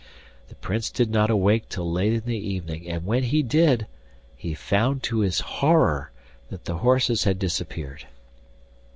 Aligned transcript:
The 0.49 0.55
Prince 0.55 0.89
did 0.89 1.11
not 1.11 1.29
awake 1.29 1.69
till 1.69 1.87
late 1.91 2.11
in 2.13 2.23
the 2.25 2.35
evening; 2.35 2.89
and 2.89 3.05
when 3.05 3.21
he 3.21 3.43
did, 3.43 3.85
he 4.35 4.55
found, 4.55 5.03
to 5.03 5.19
his 5.19 5.41
horror, 5.41 6.09
that 6.49 6.65
the 6.65 6.77
horses 6.77 7.25
had 7.25 7.37
disappeared. 7.37 8.07